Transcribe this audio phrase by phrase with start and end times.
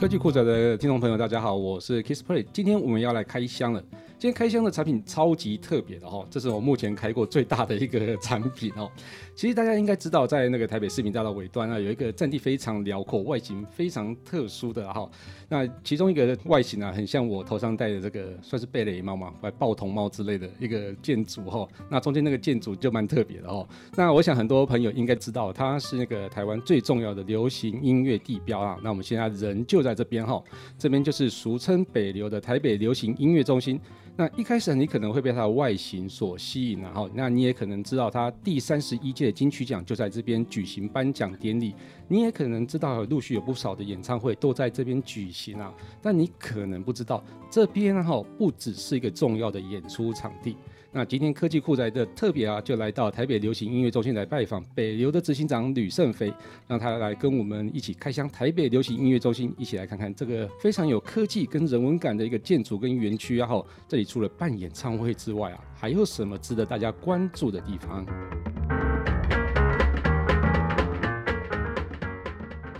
[0.00, 3.84] 科技酷仔的听众朋友，大家好，我是 Kissplay，今天我们要来开箱了。
[4.20, 8.86] 今天开箱的产品超级特别的哈，这是我目前开过最大的一个产品哦。
[9.34, 15.10] 其实大家应该知道，在那个台北市民大道尾端啊，有一个占地非常辽阔、外形非常特殊的哈。
[15.48, 21.66] 那其中一个外形啊，很像我头上戴的这个，算是贝雷帽嘛，或报童帽之类的一个建筑哈。
[21.88, 23.66] 那中间那个建筑就蛮特别的哦。
[23.96, 28.78] 那我想很多朋友应该知道，它是那个台湾最重要的流行音乐地标啊。
[28.84, 30.44] 那我们现在人就在这边哈，
[30.78, 33.80] 这边就是俗称北流的台北流行音乐中心。
[34.16, 41.74] 那一开始你可能会被它的外形所吸引，然后那你也可能知道它第三十一届金曲奖就在这边举行颁奖典礼，
[42.06, 50.56] 你也可能知道陆续有不少的演唱会都在这边举行啊，但你可能不知道这边哈不只是一个重要的演出场地。
[50.92, 56.34] 那今天科技酷宅的特别啊，就来到台北流行音乐中心来拜访北流的执行长吕胜飞，
[56.66, 63.46] 让他来跟我们一起开箱台北流行音乐中心，一起来看看这个非常有科技跟人文感的一个建筑跟园区啊。
[63.46, 68.04] 后这里除了办演唱会之外啊，还有什么值得大家关注的地方？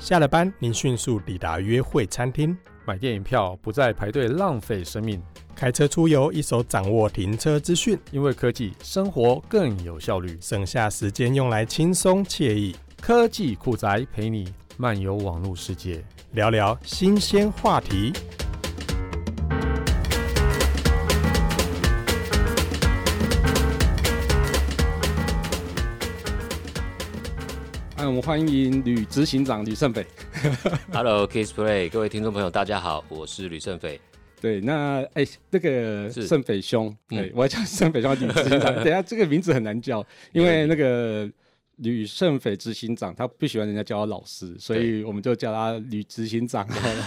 [0.00, 5.22] 下了班，您迅速抵达约会餐厅，买电影票不再排队浪费生命。
[5.60, 12.74] 开车出游，一手掌握停车资讯，因为科技生活更有效率，省下时间用来轻松惬意。
[12.98, 18.10] 科技酷宅陪你漫游网络世界，聊聊新鲜话题。
[27.98, 30.06] 嗯，我们欢迎吕执行长吕胜斐。
[30.90, 34.00] Hello，Kissplay，各位听众朋友，大家好，我是吕胜斐。
[34.40, 38.16] 对，那哎，那个圣斐兄，对、嗯、我要叫圣斐兄。
[38.40, 41.30] 等下这个名字很难叫，因为那个。
[41.80, 46.66] 吕胜斐执行长，他不喜欢人家叫他老师，所以我们就叫他吕执行长。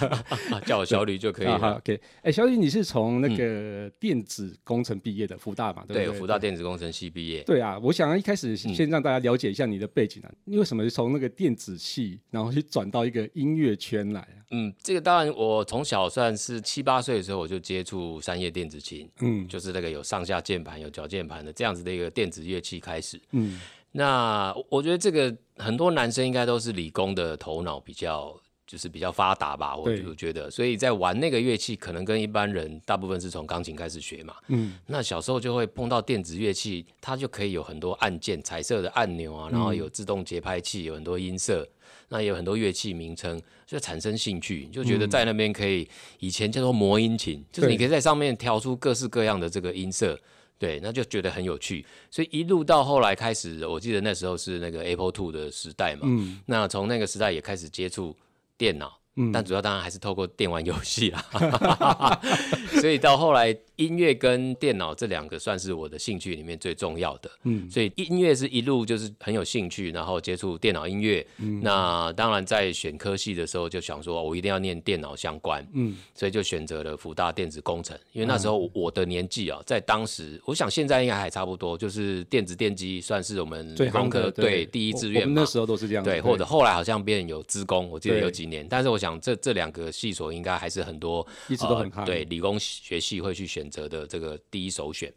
[0.66, 1.58] 叫我小吕就可以了。
[1.60, 2.00] 好，OK。
[2.22, 5.84] 哎，小吕，你是从那个电子工程毕业的，福大嘛？
[5.88, 6.06] 对不对？
[6.06, 7.44] 对，福大电子工程系毕业。
[7.44, 14.42] 对啊，我想一开始先让大家了解一下你的背景啊，你为什么是从那个电子系，然后去转到一个音乐圈来啊？
[14.52, 23.60] 嗯，这个当然，我从小算是七八岁的时候我就接触三叶电子琴，嗯，就是那个有上下键盘、有脚键盘的这样子的一个电子乐器开始，嗯。
[23.94, 34.34] 那我觉得这个很多男生应该都是理工的头脑比较就是比较发达吧，我就觉得，所以在玩那个乐器，可能跟一般人大部分是从钢琴开始学嘛。
[34.48, 41.68] 嗯，那小时候就会碰到电子乐器，它就可以有很多按键、彩色的按钮啊，然后有自动节拍器，有很多音色，
[42.10, 45.88] 那也有很多乐器名称，就产生兴趣，就觉得在那边可以，
[46.18, 50.20] 以前叫做魔音琴，就是你可以在上面调出各式各样的这个音色。
[50.64, 58.16] 对，那就觉得很有趣，所以一路到后来开始，我记得那时候是那个 Apple Two 的时代嘛，嗯，那从那个时代也开始接触
[58.58, 58.98] 电脑。
[59.16, 61.24] 嗯，但主要当然还是透过电玩游戏啦，
[62.82, 67.30] 所以到后来音乐跟电脑这两个算是我的兴趣里面最重要的。
[67.44, 71.24] 嗯，所以音乐是一路就是很有兴趣，然后接触电脑音乐。
[71.38, 75.64] 嗯，那当然在选科系的时候就想说，我一定要念电脑相关。
[75.74, 85.36] 嗯，所以就选择了福大电子工程，因为那时候我的年纪啊，在当时，我想现在应该还差不多，就是电子电机算是我们理工科对第一志愿嘛。
[85.36, 86.04] 那时候都是这样。
[86.04, 89.04] 对，或者后来好像变有资工，我记得有几年，但是我。
[89.04, 95.12] 想这这两个系所应该还是很多一直都很对理工学系会去选择的这个第一首选。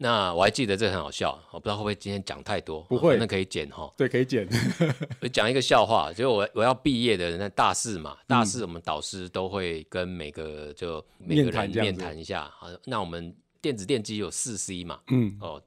[0.00, 3.92] 那我还记得这很好笑，我不知道会不会今天讲太多，不会，那可以剪哈。
[3.96, 4.48] 对，可以剪。
[5.20, 12.48] 我 讲一个笑话，就我我要毕业的那大四嘛，大四我们导师都会跟每个就每个人面谈一下。
[12.58, 15.60] 好，那我们电子电机有四 C 嘛，嗯哦，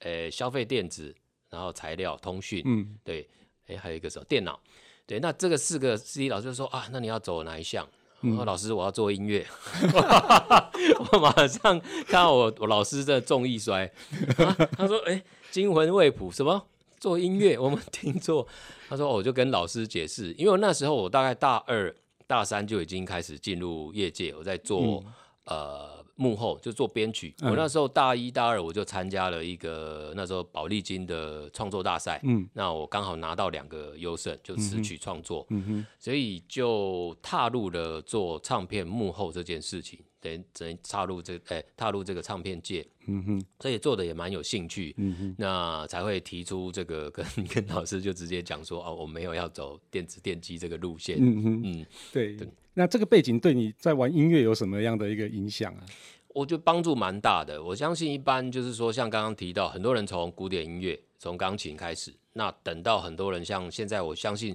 [0.00, 1.14] 呃，消费电子，
[1.48, 3.28] 然后材料通讯，嗯，对，
[3.68, 4.58] 哎，还有一个什么电脑。
[5.06, 7.88] 对，那这个四个 C 老师就说啊，那你要走哪一项？
[8.20, 9.46] 我说、嗯、老师，我要做音乐。
[11.12, 13.84] 我马上看到我我老师的重易衰，
[14.38, 16.66] 啊、他说哎，惊魂未卜，什么
[16.98, 17.58] 做音乐？
[17.60, 18.46] 我们听错。
[18.88, 21.94] 他说我就跟老师解释，因为那时候我大概大二
[22.26, 25.04] 大三就已经开始进入业界，我在做、嗯、
[25.44, 26.05] 呃。
[26.16, 52.36] 幕后就做编曲，我那时候大一大二我就参加了一个那时候宝丽金的创作大赛，嗯，那我刚好拿到两个优胜，就词曲创作，嗯哼，所以就踏入了做唱片幕后这件事情，等于等于踏入这哎、欸、踏入这个唱片界，嗯哼，所以做的也蛮有兴趣，嗯哼，那才会提出这个跟 跟老师就直接讲说哦，我没有要走电子电机这个路线，嗯哼，嗯，对。
[52.36, 55.80] 对那这个背景对你在玩音乐有什么样的一个影响啊？
[56.34, 57.62] 我觉得帮助蛮大的。
[57.62, 64.54] 我相信一般就是说，像刚刚提到，很多人从古典音乐、从钢琴开始，那等到很多人像现在，我相信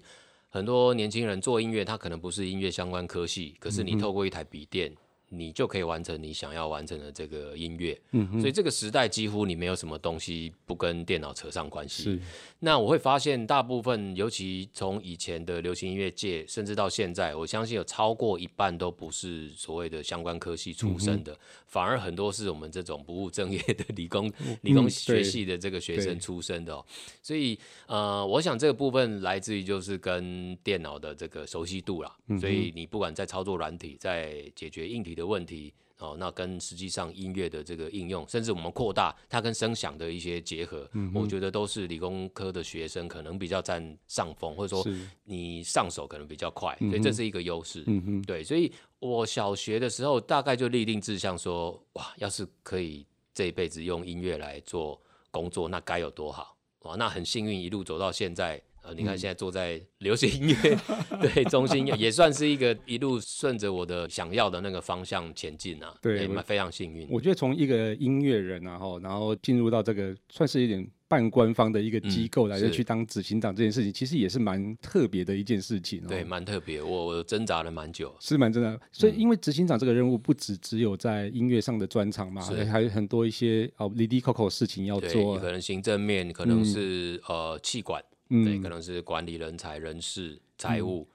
[0.49, 4.93] 很多年轻人做音乐，他可能不是音乐相关科系，可是你透过一台笔电。
[5.33, 7.97] 你就可以完成你想要完成的这个音乐，
[8.41, 12.19] 所以这个时代几乎你没有什么东西不跟电脑扯上关系。
[12.61, 21.37] 是，那我会发现大部分，尤其从以前的流行音乐界，甚至到现在，我相信有超过一半都不是所谓的相关科系出身的，嗯、
[21.67, 26.83] 反而很多是我们这种不务正业的理工、嗯、理工学系的这个学生出身的、哦。
[27.21, 32.11] 所以，呃，我想这个部分来自于就是跟电脑的这个熟悉度啦。
[32.27, 35.11] 嗯、所以你不管在操作软体，在解决硬体。
[35.11, 44.85] 的问题哦，那跟实际上音乐的这个应用，甚至我们扩大它跟声响的一些结合，嗯、我觉得都是理工科的学生可能比较占上风，或者说
[45.23, 47.83] 你上手可能比较快，所以这是一个优势。
[47.87, 56.95] 嗯哼，对，所以我小学的时候大概就立定志向说，哇，要是可以这一辈子用音乐来做工作，那该有多好哇！
[56.95, 58.59] 那很幸运一路走到现在。
[58.83, 60.77] 呃，你看现在坐在 流行音乐、
[61.11, 65.93] 嗯、对中心，也算是一个一路顺着我的想要的那个方向前进啊。
[66.01, 67.07] 对，蛮非常幸运。
[67.09, 76.01] 我觉得从一个音乐人然后然后进入到这个算是一点半官方的一个机构来去当执行长这件事情，嗯、其实也是蛮特别的一件事情。
[76.07, 78.79] 对，蛮特别，我我挣扎了蛮久，是蛮挣扎。
[78.91, 88.01] 所以因为执行长这个任务不只只有在音乐上的专长嘛，是还有很多一些哦滴滴 coco 事情要做，可能行政面，可能是、嗯、呃气管。
[88.31, 91.07] 嗯，对，可能是管理人才、人事、财务。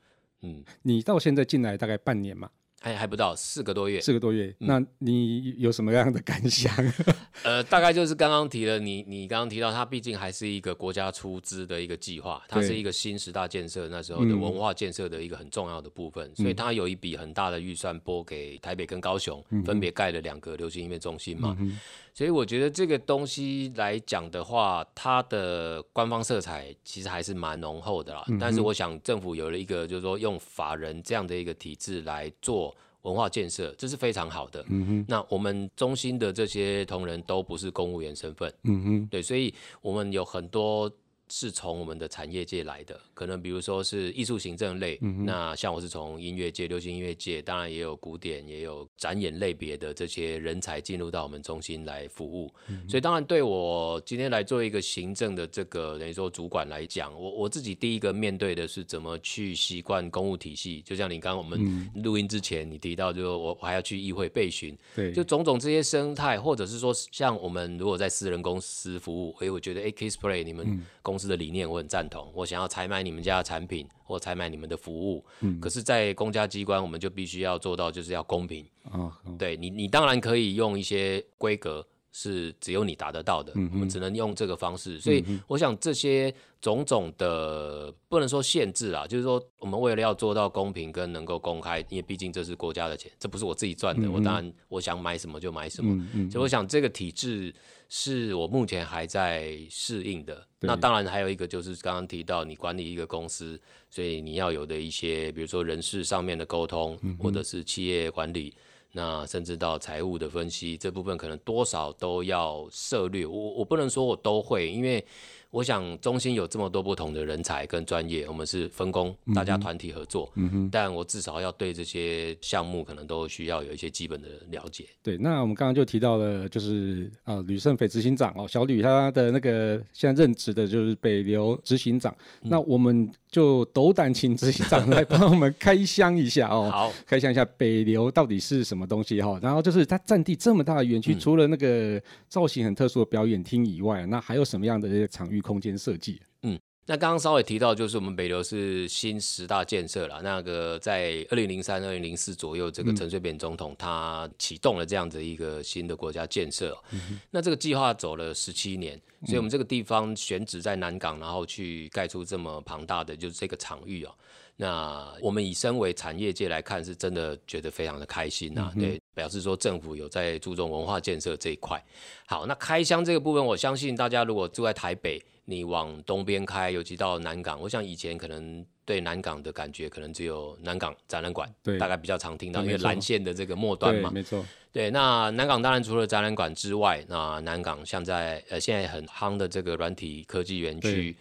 [0.43, 2.51] 嗯，嗯，你到现在进来大概半年嘛？
[2.81, 4.55] 还还不到四个多月，四个多月。
[4.61, 6.73] 嗯、那你有什么样的感想？
[7.43, 21.57] 呃，大概就是刚刚提了，你你刚刚提到，它毕竟还是一个国家出资的一个计划，它是一个新十大建设那时候的文化建设的一个很重要的部分，嗯、所以它有一笔很大的预算拨给台北跟高雄，嗯、分别盖了两个流行音乐中心嘛。
[21.59, 21.79] 嗯
[22.17, 28.25] 所以我觉得这个东西来讲的话，它的官方色彩其实还是蛮浓厚的啦。
[28.29, 32.75] 嗯、但是我想政府有了一个，就是说用法人这样的一个体制来做
[33.07, 34.63] 文化建设，这是非常好的。
[34.69, 35.05] 嗯哼。
[35.09, 38.53] 那我们中心的这些同仁都不是公务员身份。
[38.65, 39.07] 嗯哼。
[39.07, 40.91] 对，所以我们有很多。
[41.29, 52.53] 是从我们的产业界来的，可能比如说是艺术行政类，嗯、那像我是从音乐界、流行音乐界，当然也有古典，也有展演类别的这些人才进入到我们中心来服务。
[52.69, 60.81] 嗯、所以当然对我今天来做一个行政的这个等于说主管来讲，我我自己第一个面对的是怎么去习惯公务体系。
[60.83, 81.87] 就像你刚刚我们录音之前你提到，就我我还要去议会备询，对，就种种这些生态，或者是说像我们如果在私人公司服务，哎，我觉得 Kissplay 你们公公司的理念我很赞同，我想要采买你们家的产品或采买你们的服务，嗯，可是，在公家机关，我们就必须要做到就是要公平，哦哦、对你，你当然可以用一些规格
[82.19, 97.55] 是只有你达得到的，嗯、我们只能用这个方式，所以我想这些种种的不能说限制啊，就是说我们为了要做到公平跟能够公开，因为毕竟这是国家的钱，这不是我自己赚的，嗯、我当然我想买什么就买什么，嗯、所以我想这个体制。
[97.89, 100.45] 是我目前还在适应的。
[100.59, 103.57] 那当然还有一个就是刚刚提到，你管理一个公司，
[103.89, 108.53] 所以你要有的一些，比如说人事上面的沟通，嗯、或者是企业管理，
[108.97, 113.27] 那甚至到财务的分析这部分，可能多少都要涉略。
[113.27, 115.05] 我我不能说我都会，因为。
[115.51, 120.31] 我想中心有这么多不同的人才跟专业，我们是分工，大家团体合作。
[120.35, 124.85] 嗯哼，但我至少要对这些项目可能都需要有一些基本的了解。
[125.03, 132.15] 对，那我们刚刚就提到了，就是啊，吕胜斐执行长哦，小吕他的那个现在任职的就是北流执行长。
[132.43, 136.69] 嗯、那我们就斗胆请执行长来帮我们开箱一下哦。
[136.71, 139.39] 好，开箱一下北流到底是什么东西哈？
[139.41, 145.36] 然后就是它占地这么大的园区，嗯、除了那个造型很特殊的表演厅以外，那还有什么样的这些场域？
[145.41, 150.21] 空间设计，嗯，那刚刚稍微提到，就是我们北流是新十大建设了。
[150.23, 156.77] 那个在二零零三、二零零四左右，这个陈水扁总统他启动了这样子一个新的国家建设。
[156.93, 164.15] 嗯、那这个计划走了十七年，所以我们这个地方选址在南港，然后去盖出这么庞大的就是这个场域哦。
[164.59, 168.73] 那我们以身为产业界来看，是真的觉得非常的开心呐、啊。
[168.75, 171.83] 嗯、对，表示说政府有在注重文化建设这一块。
[172.27, 184.43] 好，那开箱这个部分，我相信大家如果住在台北，你往东边开，尤其到南港，我想以前可能对南港的感觉，可能只有南港展览馆，对，大概比较常听到，因为蓝线的这个末端嘛，没错。
[184.73, 191.15] 对，那南港当然除了展览馆之外，那南港像在呃现在很夯的这个软体科技园区。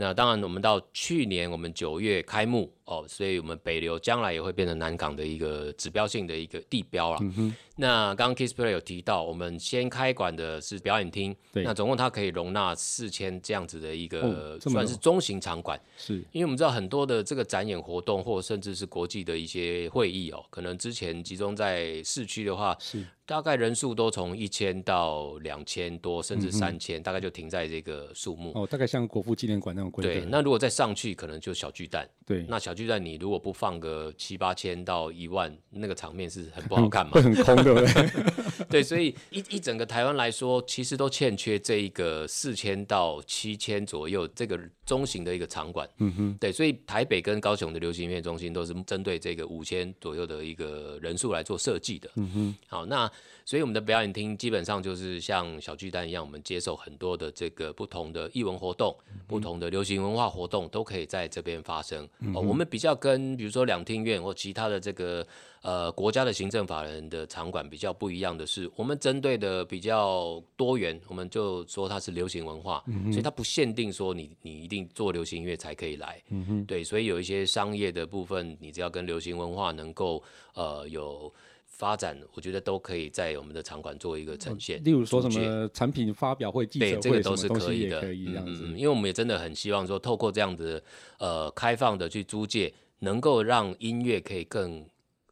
[0.00, 7.18] 那当然，我们到去年我们九月开幕哦，所以我们北流将来也会变成南港的一个指标性的一个地标了。
[7.20, 15.78] 嗯、那刚刚 Kissplay 有提到，我们先开馆的是表演厅，那总共它可以容纳四千这样子的一个、哦、算是中型场馆。
[15.98, 23.04] 是，因为我们知道很多的这个展演活动，或甚至是国际的一些会议哦，可能之前集中在市区的话，是。
[23.28, 28.52] 大概人数都从一千到两千多，甚至三千、嗯，大概就停在这个数目。
[28.54, 30.10] 哦，大概像国父纪念馆那种规模。
[30.10, 32.08] 对，那如果再上去，可能就小巨蛋。
[32.24, 37.10] 对，那小巨蛋你如果不放个七八千到一万，那个场面是很不好看嘛？
[37.12, 38.66] 会很空，对不对？
[38.70, 44.56] 对，所以一一整个台湾来说，其实都欠缺这一个四千到七千左右这个
[44.86, 45.88] 中型的一个场馆。
[45.98, 52.08] 嗯哼，对，所以台北跟高雄的流行音乐中心都是针对这个五千左右的一个人数来做设计的。
[52.14, 53.10] 嗯哼，好，那。
[53.48, 62.06] 所以我们的表演厅基本上就是像小巨蛋一样，我们接受很多的这个不同的艺文活动、嗯、不同的流行文化活动都可以在这边发生。
[62.20, 65.26] 嗯、哦，我们比较跟比如说两厅院或其他的这个
[65.62, 76.22] 呃国家的行政法人的场馆比较不一样的是，我们针对的比较多元，我们就说它是流行文化，嗯、所以它不限定说你你一定做流行音乐才可以来。
[76.28, 81.32] 嗯哼，对，所以有一些商业的部分，你只要跟流行文化能够呃有。
[81.78, 84.82] 发展，我觉得都可以在我们的场馆做一个呈现。
[84.82, 88.00] 例如说什么产品发表会、记者会，对，这个都是可以的。
[88.02, 90.82] 嗯，因为我们也真的很希望说，透过这样子
[91.18, 94.84] 呃开放的去租借，能够让音乐可以更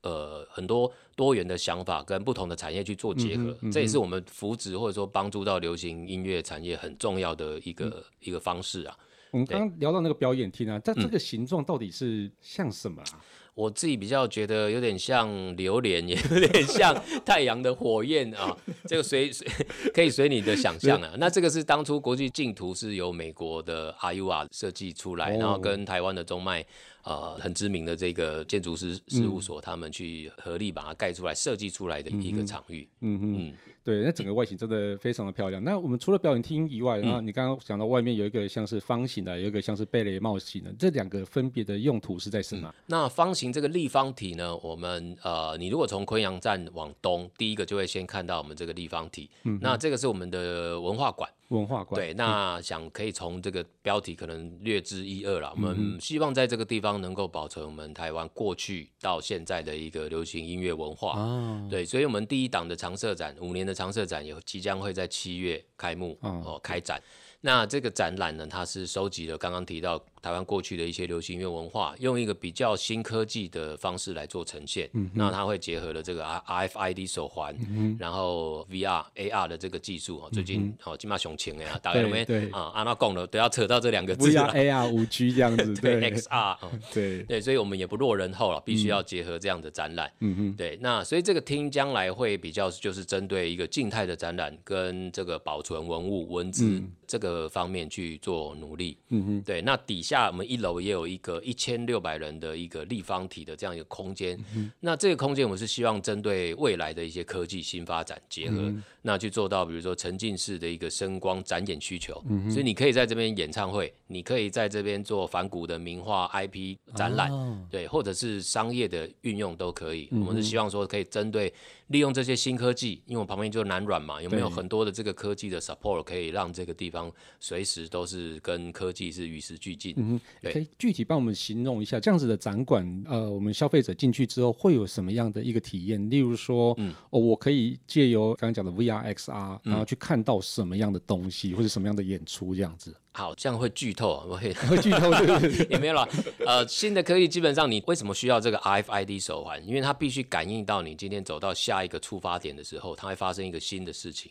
[0.02, 3.52] 呃很多多元的想法跟不同的产业去做结合。
[3.72, 8.96] 这也是我们扶植或者说帮助到流行音乐产业很重要的一个、嗯、一个方式啊。
[9.32, 13.20] 我们刚刚聊到那个表演厅啊，但这个形状到底是像什么啊？
[13.56, 16.94] 嗯我自己比较觉得有点像榴莲，也有点像
[17.24, 18.54] 太阳的火焰啊。
[18.86, 19.48] 这个随 随
[19.94, 21.14] 可以随你的想象啊。
[21.16, 26.64] 那这个是当初国际竞图是由美国的 RUR 设计出来，然后跟台湾的中脉。
[27.04, 32.88] 呃，很知名的这个建筑师事务所，他们去合力把它盖出来、设计出来的一个场域。
[33.00, 33.54] 嗯嗯，嗯，
[33.86, 35.62] 对，那整个外形真的非常的漂亮。
[35.62, 42.74] 那我们除了表演厅以外，然后你刚刚讲到外面有一个像是方形的，有一个像是贝雷帽型的，这两个分别的用途是在什么？
[42.86, 44.56] 那方形这个立方体呢？
[44.56, 49.30] 我们呃，你如果从昆阳站往东，第一个就会先看到我们这个立方体。
[49.44, 51.30] 嗯，那这个是我们的文化馆。
[51.48, 55.52] 文化馆对，那想可以从这个标题可能略知一二了。
[55.54, 61.18] 我们希望在这个地方能够保存我们台湾过去到现在的一个流行音乐文化。
[61.18, 67.00] 哦，对，所以我们第一档的常设展，五年的常设展也即将会在七月开幕哦，开展。
[67.42, 70.02] 那这个展览呢，它是收集了刚刚提到。
[70.22, 74.88] 台湾过去的一些流行音乐文化，用一个比较新科技的方式来做呈现。
[74.94, 80.22] 嗯、那它会结合了这个 RFID 手环、嗯，然后 VR、AR 的这个技术。
[80.32, 82.72] 最近哦，金马熊情呀，大概有没有啊？
[82.74, 86.80] 阿纳贡的都要扯到这两个字 VR、AR、五 G 这样子， 对，XR、嗯。
[86.92, 90.10] 对 对，所以我们也不落人后了，必须要结合这样的展览。
[90.56, 90.78] 对。
[90.80, 98.96] 那所以这个厅将来会比较就是针对一个静态的展览，跟这个保存文物文字、嗯、这个方面去做努力。
[99.10, 99.60] 嗯哼，对。
[99.62, 100.26] 那底下。
[100.28, 120.20] 我们一楼也有一个一千六百人的一个立方体的这样一个空间，嗯，那这个空间我们是希望针对未来的一些科技新发展结合，嗯，那去做到比如说沉浸式的一个声光展演需求，嗯，所以你可以在这边演唱会，你可以在这边做反古的名画 IP 展览，哦，对，或者是商业的运用都可以，嗯。
[120.20, 121.52] 我们是希望说可以针对
[121.88, 129.94] 利用这些新科技，因为我旁边就是南软嘛，有没有很多的这个科技的 support 可以让这个地方随时都是跟科技是与时俱进。
[129.96, 136.10] 嗯，可以具体帮我们形容一下这样子的展馆，呃，我们消费者进去之后会有什么样的一个体验？
[136.10, 142.94] 例如说，嗯，哦，我可以借由刚刚讲的 VR、XR，然后去看到什么样的东西，或者什么样的演出这样子。
[143.16, 146.06] 好，这样会剧透，我会 会剧透，对对对，也没有了。
[146.44, 149.66] 呃，新的科技基本上，你为什么需要这个 RFID 手环？
[149.66, 154.30] 因为它必须感应到你今天走到下一个出发点的时候，它会发生一个新的事情。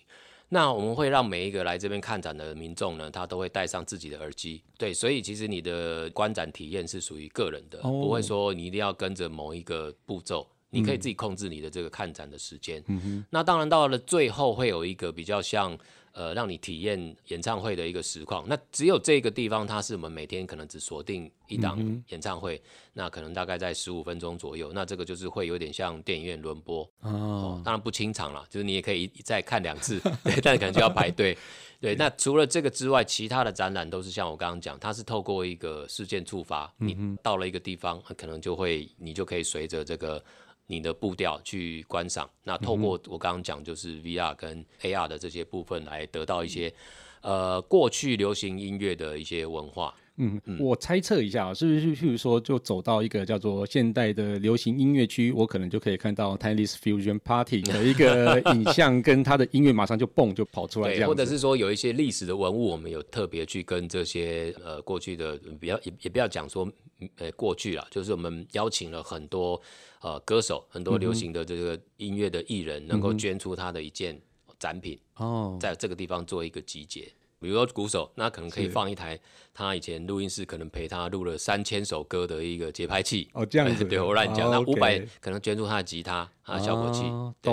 [0.49, 12.83] 那我们会让每一个来这边看展的民众呢，他都会带上自己的耳机，对，所以其实你的观展体验是属于个人的，不会说你一定要跟着某一个步骤，你可以自己控制你的这个看展的时间。
[12.85, 13.25] 嗯。
[13.31, 15.75] 那当然到了最后会有一个比较像。
[16.15, 18.45] 呃，让你体验演唱会的一个实况。
[18.47, 22.61] 那只有这个地方，它是我们每天可能只锁定一档演唱会，嗯，
[22.93, 24.71] 那可能大概在十五分钟左右。
[24.73, 31.37] 那这个就是会有点像电影院轮播哦，哦，当然不清场了，就是你也可以再看两次，对，但可能就要排队。
[31.81, 40.23] 对， 那除了这个之外，其他的展览都是像我刚刚讲，它是透过一个事件触发，你到了一个地方，可能就会你就可以随着这个。
[40.67, 46.73] 你的步调去观赏，那透过我刚刚讲，就是 VR 跟 AR 的这些部分来得到一些，
[47.21, 49.93] 呃，过去流行音乐的一些文化。
[50.17, 50.57] 嗯，嗯。
[50.59, 66.71] 我猜测一下，是不是譬如说，就走到一个叫做现代的流行音乐区，我可能就可以看到 Timeless Fusion Party 的一个 影像，跟他的音乐马上就蹦就跑出来这样，或者是说有一些历史的文物，我们有特别去跟这些呃过去的，比较也也不要讲说
[67.17, 69.61] 呃过去了，就是我们邀请了很多
[70.01, 74.17] 呃歌手，很多流行的这个音乐的艺人，能够捐出他的一件
[74.57, 77.11] 展品哦，在这个地方做一个集结。
[77.39, 79.19] 比如说鼓手，那可能可以放一台
[79.53, 84.49] 他以前录音室可能陪他录了三千首歌的一个节拍器哦，这样子 对我乱讲。
[84.49, 87.03] 那五百可能捐助他的吉他啊效果器，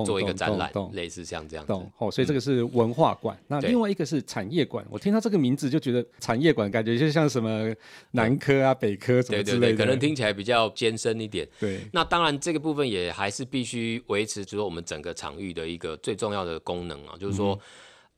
[0.04, 1.72] 做一个展览，类似像这样子。
[1.98, 3.36] 哦，所以这个是文化馆。
[3.48, 4.84] 那另外一个是产业馆。
[4.90, 7.74] 我听到这个名字就觉得产业馆感觉就像什么
[8.12, 11.46] 南科啊、北科什么之类的，可能听起来比较艰深一点。
[11.60, 11.80] 对。
[11.92, 17.58] 那当然这个部分也还是必须维持，就是我们整个场域的一个最重要的功能啊，就是说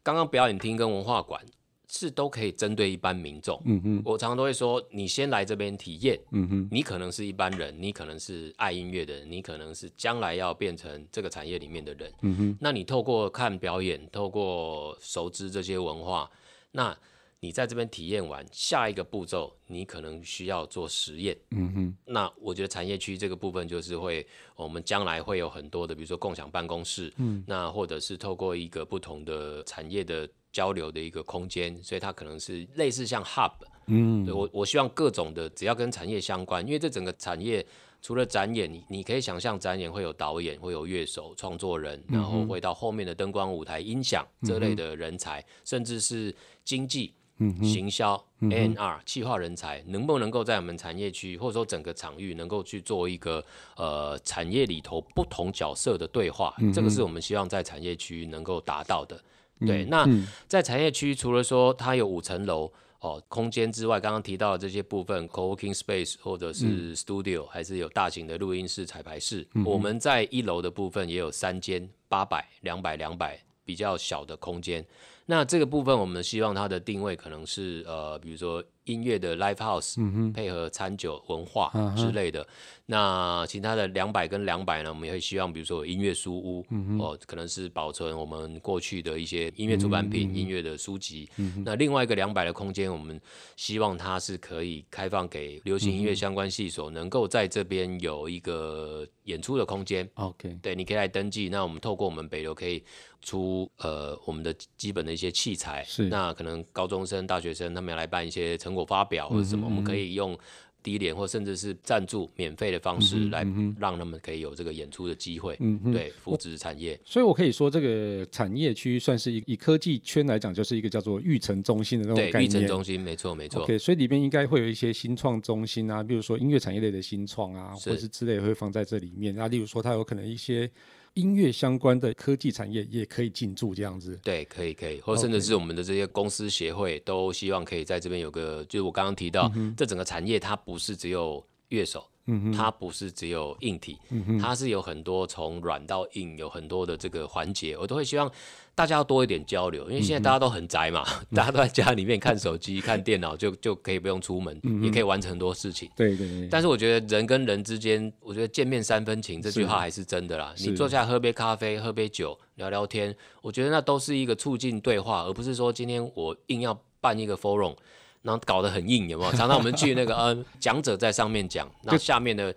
[0.05, 1.45] 刚刚表演厅跟文化馆。
[1.87, 3.61] 是都可以针对一般民众。
[3.67, 6.19] 嗯哼，我常常都会说，你先来这边体验。
[6.33, 12.13] 嗯哼，你可能是一般人，你可能是爱音乐的人，你可能是将来要变成这个产业里面的人。
[12.23, 16.29] 嗯哼，那你透过看表演，透过熟知这些文化，
[16.73, 16.97] 那
[17.45, 21.37] 你在这边体验完，下一个步骤你可能需要做实验。
[21.51, 27.13] 嗯哼，那我觉得产业区这个部分就是会，我们将来会有很多的，比如说共享办公室。
[27.19, 30.27] 嗯，那或者是透过一个不同的产业的。
[30.55, 33.51] 交流的一个空间，所以它可能是类似像 hub，
[33.89, 37.67] 嗯，我我希望各种的只要跟产业相关，因为这整个产业
[38.01, 46.33] 除了展演，你你可以想象展演会有导演，会有乐手、创作人，然后会到后面的灯光、舞台、音响这类的人才，嗯、甚至是
[46.63, 53.45] 经济、嗯、行销、NR、企划人才，能不能够在我们产业区或者说整个场域能够去做一个
[53.77, 59.21] 呃产业里头不同角色的对话，嗯、这个是我们希望在产业区能够达到的。
[59.67, 60.07] 对，那
[60.47, 69.47] 在产业区，除了说它有五层楼哦空间之外，刚刚提到的这些部分，co-working space 或者是 studio，还是有大型的录音室、彩排室。
[69.65, 74.85] 我们在一楼的部分也有三间八百、两百、两百比较小的空间。
[75.27, 78.63] 那这个部分，我们希望它的定位可能是呃，比如说。
[78.85, 82.47] 音乐的 live house，配合餐酒文化之类的。
[82.87, 86.67] 那其他的两百跟两百呢，我们也会希望，比如说音乐书屋，
[87.01, 91.27] 哦，可能是保存我们过去的一些音乐出版品、音乐的书籍。
[91.65, 93.19] 那另外一个两百的空间，我们
[93.57, 100.07] 希望它是可以开放给流行音乐相关系所，能够在这边有一个演出的空间。
[100.17, 101.49] OK，对，你可以来登记。
[101.49, 102.85] 那我们透过我们北流可以
[103.23, 105.83] 出呃我们的基本的一些器材。
[105.85, 106.11] 是。
[106.11, 108.74] 那可能高中生、大学生他们要来办一些成。
[108.75, 110.37] 我发表或者什么，我们可以用
[110.83, 113.47] 低廉或甚至是赞助免费的方式来
[113.79, 117.01] 让他们可以有这个演出的机会，嗯，对，扶植产业。
[117.05, 122.45] 所以，我可以说这个产业区算是以以科技圈来讲，就是一个叫做育成中心的那种概念。
[122.45, 123.63] 育成中心，没错，没错。
[123.63, 129.35] OK，所以里面应该会有一些新创中心啊，比如说音乐产业类的新创啊，或者是之类会放在这里面。
[129.35, 130.71] 那例如说，它有可能一些。
[131.15, 142.05] 音乐相关的科技产业也可以进驻这样子，对，可以可以，或甚至是我们的这些公司协会都希望可以在这边有个，就是我刚刚提到，嗯、这整个产业它不是只有乐手。
[142.27, 148.31] 嗯，它不是只有硬体，嗯、它是有很多从软到硬，有很多的这个环节，我都会希望
[148.75, 155.91] 大家要多一点交流，因为现在大家都很宅嘛，嗯、大家都在家里面看手机、看电脑，就就可以不用出门，嗯、也可以完成很多事情。
[155.95, 156.49] 对对对。
[156.49, 160.55] 但是我觉得人跟人之间，我觉得见面三分情这句话还是真的啦。
[160.57, 167.77] 你坐下来喝杯咖啡、喝杯酒、聊聊天，我觉得那都是一个促进对话，而不是说今天我硬要办一个 forum。
[168.25, 169.31] 然后搞得很硬，有没有？
[169.33, 172.53] 常常我们去那个嗯讲者在上面讲，那下面的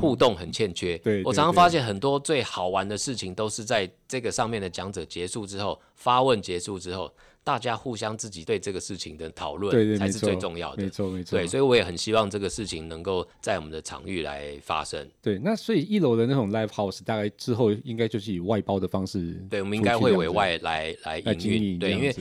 [0.00, 0.98] 互动很欠缺。
[0.98, 7.08] 对，我常常发现很多最好玩的事情都是在这个上面的讲者结束之后，发问结束之后，
[7.44, 10.82] 大家互相自己对这个事情的讨论才是最重要的。
[10.82, 11.38] 没错，没错。
[11.38, 15.08] 对，所以我也很希望这个事情能够在我们的场域来发生。
[15.20, 21.78] 对，那所以一楼的那种 live house 大概之后应该就是以外包的方式，对，我们应该会委外来来营运。
[21.78, 22.14] 对，因为。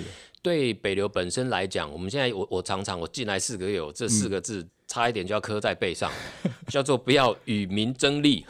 [0.44, 6.12] 对北流本身来讲，我们现在我我常常我进来四个月，我这四个字差一点就要磕在背上，
[6.44, 8.46] 嗯、 叫做不要与民争利，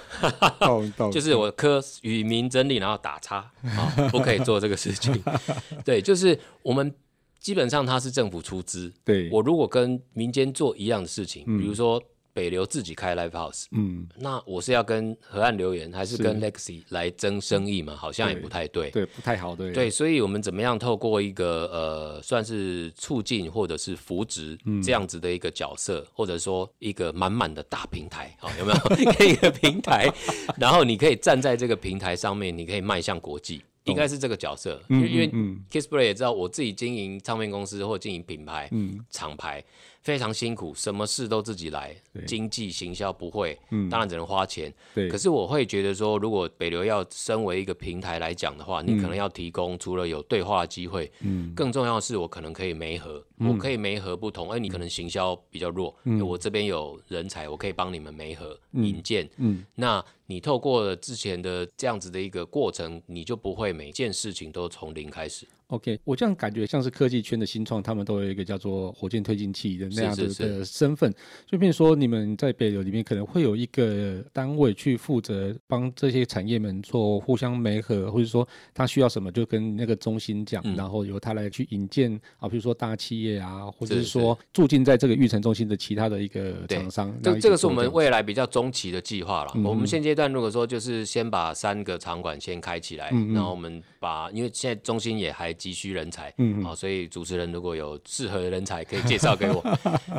[1.13, 5.23] 就是我磕与民争利，然后打叉啊，不可以做这个事情。
[5.85, 6.91] 对，就是我们
[7.39, 12.01] 基本上它是政府出资，对，我如果跟民间做一样的事情，嗯、比如说。
[12.33, 17.95] 北流自己开 live house，嗯，那我是要跟河岸留言，还是跟 Legacy 来争生意嘛？
[17.95, 29.25] 好像也不太对，对，不太好，对，对，所以我们怎么样透过一个呃，算是促进或者是扶植这样子的一个角色，嗯、或者说一个满满的大平台，好， 有没有？
[29.25, 30.11] 一个平台？
[30.57, 33.61] 然后你可以站在这个平台上面，你可以迈向国际。
[33.85, 35.27] 应该是这个角色，因为因为
[35.71, 38.69] Kiss Play 也知道，我自己经营唱片公司或经营品牌、
[39.09, 39.61] 厂牌，
[40.01, 44.73] 非常辛苦，什么事都自己来，经济行销不会，嗯，当然只能花钱。
[44.95, 60.03] 对，可是我会觉得说，如果北流要身为一个平台来讲的话，你可能要提供除了有对话的机会，嗯，更重要的是我可能可以媒合，我可以媒合不同，哎，你可能行销比较弱，我这边有人才，我可以帮你们媒合引荐，嗯，那。
[60.27, 65.45] 你透过之前的这样子的一个过程，你就不会每件事情都从零开始。
[65.71, 71.13] OK，我这样感觉像是科技圈的新创，他们都有一个叫做火箭推进器的那样的的身份。
[71.45, 87.17] 就比如说，你们在北流里面可能会有一个单位去负责帮这些产业们做互相媒合，或者说他需要什么就跟那个中心讲，嗯、然后由他来去引荐啊，比如说大企业啊，或者是说住进在这个育成中心的其他的一个厂商。
[87.23, 89.51] 这这个是我们未来比较中期的计划了。
[89.55, 99.61] 嗯、我们现阶段如果说就是先把三个场馆先开起来，然后我们把因为现在中心也还急需人才，嗯，好，所以主持人如果有适合的人才，可以介绍给我。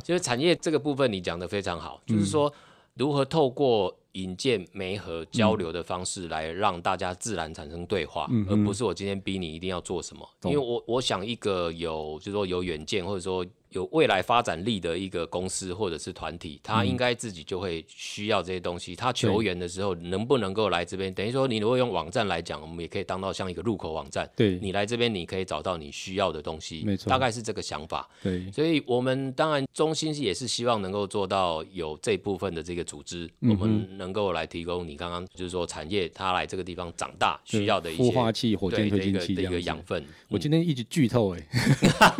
[0.05, 2.53] 其 实产业这个部分你讲的非常好，就是说
[2.95, 10.29] 如何透过引荐、媒合、交流的方式来让大家自然产生对话，而不是我今天逼你一定要做什么。
[10.45, 13.45] 因为我我想一个有就是说有远见或者说。
[13.73, 18.95] 有未来发展力的一个公司或者是团体，他应该自己就会需要这些东西。
[18.95, 21.13] 他求援的时候，能不能够来这边？
[21.13, 24.29] 等于说，你如果用网站来讲，我们也可以当到像一个入口网站。
[24.37, 26.83] 对，你来这边，你可以找到你需要的东西。
[26.85, 28.09] 没错，大概是这个想法。
[28.23, 40.05] 对，所以我们当然中心也是希望能够做到有这部分的这个组织，我们能够来提供你刚刚就是说产业它来这个地方长大需要的一些孵化器、火箭推进器的一个养分。
[40.29, 41.41] 我今天一直剧透哎，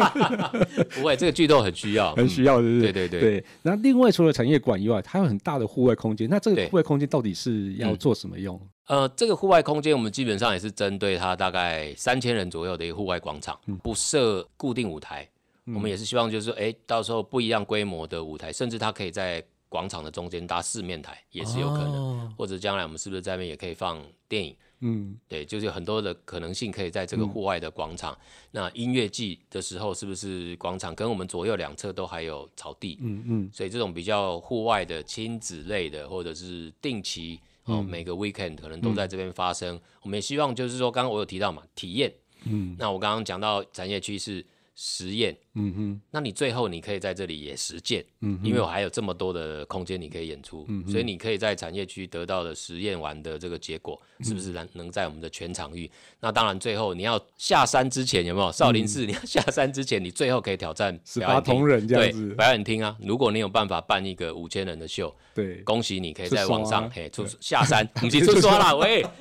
[0.95, 1.53] 不会这个剧。
[1.53, 2.81] 都很需要，很需要，是不是？
[2.81, 3.45] 对对对对。
[3.63, 6.29] 那另外除了产业馆以外，它有很大的户外空间。
[6.31, 8.59] 那这个户外空间到底是要做什么用？
[8.87, 15.29] 呃，这个户外空间我们基本上也是针对它大概三千人左右的一个户外广场，不设固定舞台。
[15.67, 22.35] 我们也是希望就是说，哎，到时候不一样规模的舞台，甚至它可以在广场的中间搭四面台，也是有可能。
[22.37, 24.57] 或者将来我们是不是在那边也可以放电影？
[24.83, 28.13] 嗯，对，就是有很多的可能性可以在这个户外的广场。
[28.13, 28.19] 嗯、
[28.51, 32.99] 那音乐季的时候，是不是广场跟我们左右两侧都还有草地？
[33.01, 39.77] 嗯嗯，嗯所以这种比较户外的亲子类的，或者是定期哦，嗯、每个 weekend 可能都在这边发生。
[39.77, 42.13] 嗯、我们也希望就是说，刚刚我有提到嘛，体验。
[42.45, 44.45] 嗯，那我刚刚讲到产业趋势。
[44.75, 55.91] 实验，嗯哼，那你最后你可以在这里也实践，嗯，因为我还有这么多的空间你可以演出，嗯，所以你可以在产业区得到的实验完的这个结果，嗯、是不是能能在我们的全场域？
[56.21, 59.05] 那当然，最后你要下山之前有没有少林寺？
[59.05, 62.97] 嗯、你要下山之前，你最后可以挑战十八铜人这样子，对，表演厅啊。
[63.01, 69.05] 如果你有办法办一个五千人的秀，对，恭喜你可以在网上嘿出下山， 不是出刷啦，喂。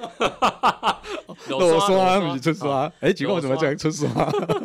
[1.49, 2.91] 有刷，不是出刷。
[2.99, 4.07] 哎，奇怪，我怎么讲出刷？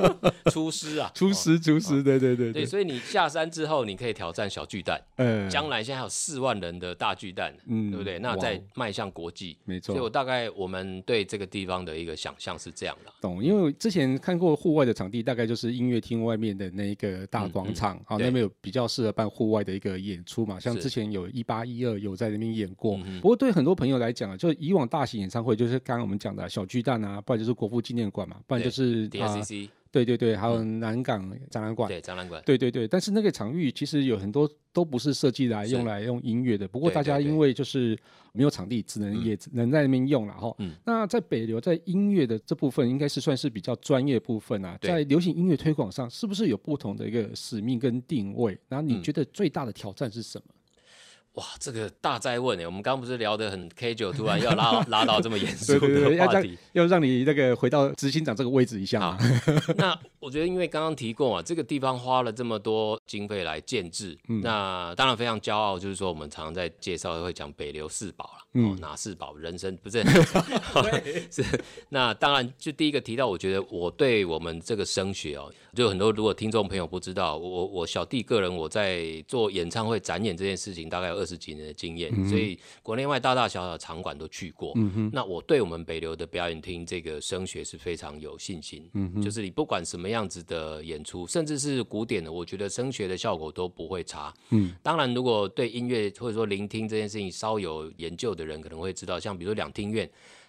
[0.50, 2.66] 出师啊， 厨师，厨师，对对对对。
[2.66, 5.00] 所以你下山之后，你可以挑战小巨蛋。
[5.16, 8.18] 嗯，将来现在还有四万人的大巨蛋，嗯，对不对？
[8.18, 9.94] 那再迈向国际，没错。
[9.94, 13.12] 所以我大概我们对这个地方的一个想象是这样的。
[13.20, 20.60] 懂，因为之前看过户外的场地，大概就是音乐厅外面的那一个大广场，好，那边有比较适合办户外的一个演出嘛。
[20.60, 22.98] 像之前有一八一二有在那边演过。
[23.20, 29.68] 不过对很多朋友来讲啊，就以往大型演唱会，就是刚刚我们讲的小巨蛋啊，不然就是国父纪念馆嘛，不然就是 DSCC。
[29.96, 31.88] 对对对，还有南港展览馆。
[31.88, 32.42] 对展览馆。
[32.44, 36.68] 对对对，但是那个场域其实有很多都不是设计来用来用音乐的。
[36.68, 37.98] 不过大家因为就是
[38.32, 40.54] 没有场地，只能也只能在那边用了哈。
[40.58, 40.72] 嗯。
[40.84, 44.76] 那在北流，在音乐的这部分，应该是算是比较专业部分啊。
[44.82, 48.58] 在流行音乐推广上，是不是有不同的一个使命跟定位？
[48.68, 50.52] 然后你觉得最大的挑战是什么？
[51.36, 52.66] 哇，这个大灾问哎！
[52.66, 59.18] 我们刚刚不是聊得很 K 九，突然要拉 拉到这么严肃的话题，要让你那个回到执行长这个位置一下啊。
[59.76, 65.78] 那我觉得，因为刚刚提过啊，这个地方花了这么多经费来建制，嗯、那当然非常骄傲。
[65.78, 69.36] 就是说，我们常常在介绍会讲北流四宝了，嗯、哦，哪四宝？
[69.36, 70.02] 人生不是？
[70.82, 71.44] 对是。
[71.90, 84.72] 那当然，就第一个提到，我觉得我对我们这个声学哦，就很多如果听众朋友不知道，我我小弟个人我在做演唱会展演这件事情，大概有二十几年的经验，嗯、所以国内外大大小小的场馆都去过。
[84.74, 88.90] 嗯、哼那我对我们北流的表演厅这个声学是非常有信心。
[88.94, 94.32] 嗯、哼就是你不管什么样子的演出，甚至是古典的，我觉得声学的效果都不会差。
[94.50, 100.08] 嗯，当然，如果对音乐或者说聆听这件事情稍有研究的人，可能会知道，像比如说两厅院。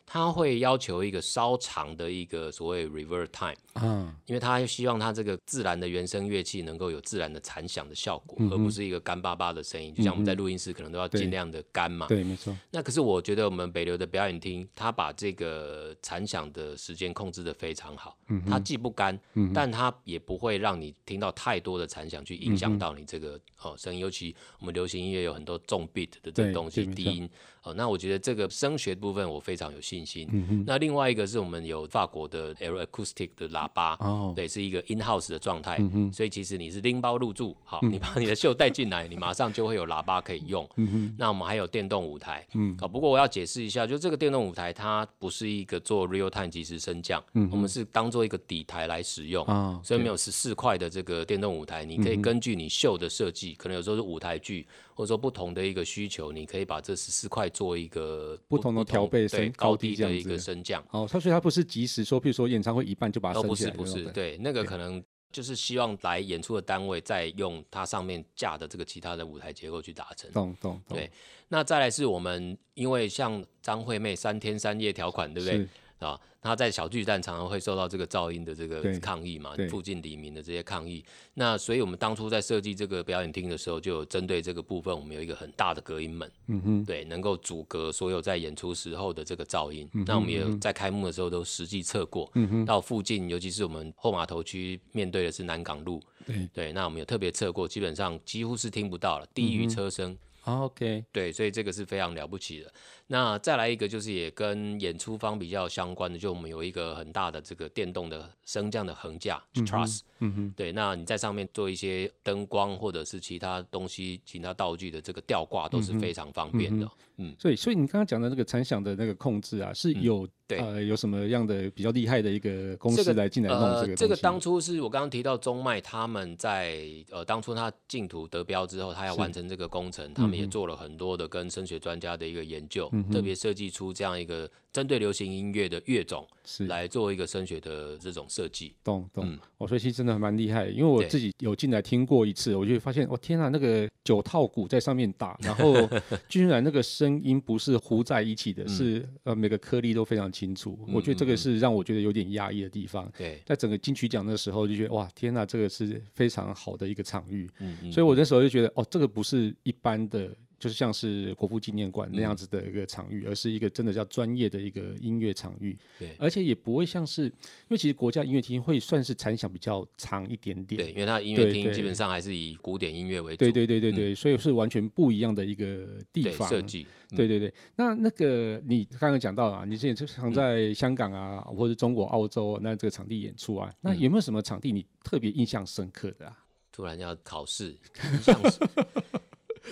[0.10, 9.94] 他会要求一个稍长的一个所谓 reverb time，嗯，因为他希望他这个自然的原声乐器能够有自然的残响的效果，嗯、而不是一个干巴巴的声音。
[9.94, 12.58] 就像我们在录音室可能都要尽量的干嘛，对，对，没错。
[12.72, 27.30] 那可是我觉得我们北流的表演厅，他把这个残响的时间控制的非常好，嗯，它既不干，嗯，但它也不会让你听到太多的残响去影响到你这个哦声音，尤其我们流行音乐有很多重 beat 的这个东西，低音。
[27.76, 30.28] 那我觉得这个声学部分我非常有信心。
[30.32, 36.12] 嗯、那另外一个是我们有法国的 Air Acoustic 的喇叭，哦，对，是一个 In House 的状态，嗯。
[36.12, 40.68] 所以其实你是拎包入住，好，嗯，你把你的秀带进来，你马上就会有喇叭可以用。
[40.76, 42.46] 嗯、那我们还有电动舞台。
[42.54, 49.46] 嗯，不过我要解释一下，就这个电动舞台它不是一个做 Real Time 即时升降，嗯，我们是当做一个底台来使用。
[49.46, 54.66] 哦，所以没有十四块的这个电动舞台，你可以根据你秀的设计，可能有时候是舞台剧。
[54.98, 60.84] 或者说不同的一个需求，你可以把这十四块做一个不同的调配升高低的一个升降。
[60.90, 63.72] 哦，它所以它不是及时说，比如说演唱会一半就把它升起来。
[63.72, 70.32] 不是不是，对，那个可能就是希望来演出的单位再用它上面架的这个其他的舞台结构去达成。
[70.32, 70.82] 懂懂。
[70.90, 71.12] 对，
[71.48, 75.68] 那再来是我们因为像张惠妹三天三夜条款，对不对？
[76.00, 81.04] 啊，他在小巨蛋常常会受到这个噪音的这个抗议嘛，附近黎明的这些抗议。
[81.34, 89.90] 那所以我们当初在设计这个表演厅的时候，就有针对这个部分，我们有一个很大的隔音门，嗯哼，对，能够阻隔所有在演出时候的这个噪音。
[89.94, 100.12] 嗯、那我们也在开幕的时候都实际测过，嗯哼，到附近，尤其是我们后码头区面对的是南港路，对对，那我们有特别测过，基本上几乎是听不到了，低于车声。
[100.46, 102.74] 嗯、OK，对，所以这个是非常了不起的。
[103.08, 120.58] 那再来一个，就是也跟演出方比较相关的，就我们有一个很大的这个电动的升降的横架 truss，嗯哼，对，那你在上面做一些灯光或者是其他东西、其他道具的这个吊挂都是非常方便的，嗯，嗯，所以所以你刚刚讲的那个残响的那个控制啊，是有、嗯、对。
[120.60, 123.96] 呃有什么样的比较厉害的一个公司来进来弄这个、这个呃？
[123.96, 132.90] 这个当初是我刚刚提到中迈他们在呃当初他净土得标之后，他要完成这个工程，他们也做了很多的跟声学专家的一个研究。
[133.08, 138.76] 嗯特别设计出这样一个针对流行音乐的乐种，是来做一个声学的这种设计。
[138.84, 145.74] 懂懂，我、嗯、所以其实真的蛮厉害，因为我自己有进来听过一次，我就发现，我、哦、天啊，那个九套鼓在上面打，然后
[146.30, 150.94] 居然那个声音不是糊在一起的，嗯、是呃每个颗粒都非常清楚、嗯。
[150.94, 153.12] 我觉得这个是让我觉得有点压抑的地方。
[153.18, 157.50] 对，在整个金曲奖的时候就觉得，哇，天啊，这个是非常好的一个场域。
[157.60, 160.30] 嗯嗯，所以我那时候就觉得，哦，这个不是一般的。
[160.60, 165.78] 就是像是国父纪念馆那样子的一个场域，嗯，而是一个真的叫专业的一个音乐场域。
[166.00, 167.32] 对，而且也不会像是，因
[167.70, 170.82] 为其实国家音乐厅会算是残响比较长一点点。
[170.82, 173.38] 对，因为它音乐厅基本上还是以古典音乐为主。
[173.38, 176.88] 对对对对对，嗯，所以是完全不一样的一个地方设计。
[177.16, 186.38] 对对对，那那个你刚刚讲到啊，你之前就常在香港啊，嗯，或者中国、澳洲那这个场地演出啊，那有没有什么场地你特别印象深刻的啊？
[186.72, 187.78] 突然要考试，
[188.14, 188.68] 印象深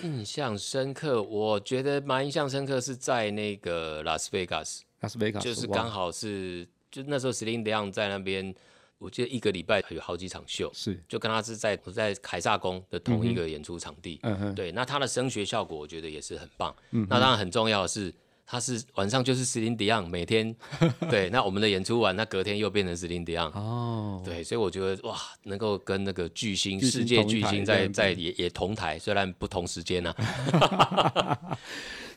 [0.02, 8.54] 印象深刻，我觉得蛮印象深刻是在那个拉斯维加斯，拉斯维加斯就是刚好是就那时候 Celine Dion 在那边，
[8.98, 18.14] 我记得一个礼拜有好几场秀，是就跟他是在我在凯撒宫的同一个演出场地，嗯哼，对，那他的声学效果我觉得也是很棒，嗯，那当然很重要的是。
[18.46, 20.54] 他是晚上就是 Celine Dion，每天
[21.10, 31.38] 对，那我们的演出完，那隔天又变成 Celine Dion 哦，对，所以我觉得哇，能够跟那个巨星、世界巨星在在也也同台，虽然不同时间呢、啊。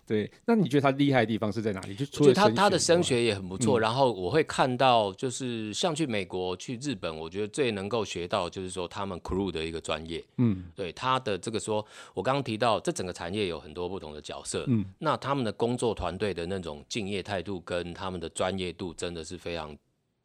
[0.10, 1.94] 对，那你觉得他厉害的地方是在哪里？
[1.94, 10.24] 就除了他他的声学也很不错，嗯，然后我会看到，就是像去美国、去日本，我觉得最能够学到就是说他们 crew 的一个专业。
[10.38, 19.78] 嗯，对他的这个说，我刚刚提到这整个产业有很多不同的角色，嗯，那他们的工作团队的那种敬业态度跟他们的专业度真的是非常。